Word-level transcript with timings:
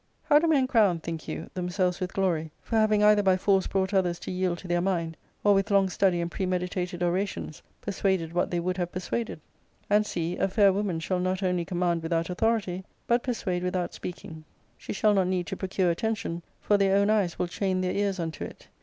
How 0.23 0.39
do 0.39 0.47
men 0.47 0.65
crown, 0.65 0.99
think 0.99 1.27
you, 1.27 1.51
themselves 1.53 1.99
with 1.99 2.11
glory, 2.13 2.49
for 2.63 2.75
having 2.75 3.03
either 3.03 3.21
by 3.21 3.37
force 3.37 3.67
brought 3.67 3.93
others 3.93 4.17
to 4.21 4.31
yield 4.31 4.57
to 4.57 4.67
their 4.67 4.81
mind, 4.81 5.15
or, 5.43 5.53
with 5.53 5.69
long 5.69 5.89
study 5.91 6.19
and 6.21 6.31
premeditated 6.31 7.03
orations, 7.03 7.61
persuaded 7.81 8.33
what 8.33 8.49
they 8.49 8.59
would 8.59 8.77
have 8.77 8.91
persuaded? 8.91 9.39
And 9.91 10.03
see, 10.03 10.37
a 10.37 10.47
fair 10.47 10.73
woman 10.73 10.99
shall 11.01 11.19
not 11.19 11.43
only 11.43 11.65
command 11.65 12.01
without 12.01 12.31
authority, 12.31 12.83
but 13.05 13.21
persuade 13.21 13.61
without 13.61 13.93
speaking. 13.93 14.43
^She 14.79 14.95
shall 14.95 15.13
not 15.13 15.27
need 15.27 15.45
to 15.45 15.55
procure 15.55 15.89
ARCADIA,— 15.89 16.09
Book 16.09 16.11
III, 16.17 16.17
279 16.17 16.41
attention, 16.41 16.59
for 16.61 16.77
their 16.79 16.95
own 16.97 17.09
eyes 17.11 17.37
will 17.37 17.47
chain 17.47 17.81
their 17.81 17.93
ears 17.93 18.19
unto 18.19 18.43
it. 18.43 18.69